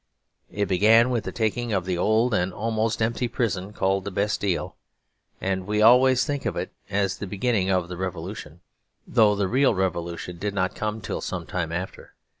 [0.49, 4.75] It began with the taking of the old and almost empty prison called the Bastille;
[5.39, 8.61] and we always think of it as the beginning of the Revolution,
[9.05, 12.15] though the real Revolution did not come till some time after.